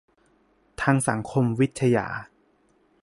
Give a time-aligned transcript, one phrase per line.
[0.81, 2.07] ทางสังคมวิทยา